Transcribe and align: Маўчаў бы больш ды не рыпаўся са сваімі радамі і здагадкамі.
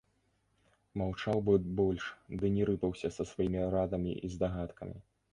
Маўчаў 0.99 1.41
бы 1.49 1.53
больш 1.79 2.07
ды 2.43 2.49
не 2.55 2.63
рыпаўся 2.69 3.11
са 3.17 3.23
сваімі 3.33 3.61
радамі 3.75 4.13
і 4.29 4.31
здагадкамі. 4.37 4.97